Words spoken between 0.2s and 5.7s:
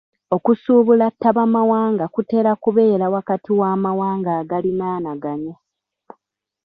Okusuubula ttabamawanga kutera kubeera wakati w'amawanga agaliraanaganye.